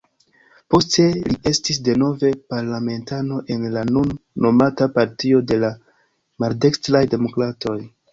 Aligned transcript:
Poste 0.73 1.03
li 1.25 1.35
estis 1.49 1.79
denove 1.87 2.31
parlamentano, 2.53 3.37
en 3.55 3.67
la 3.75 3.83
nun 3.89 4.15
nomata 4.47 4.87
Partio 4.95 5.43
de 5.53 5.59
la 5.65 5.71
Maldekstraj 6.45 7.03
Demokratoj. 7.13 7.77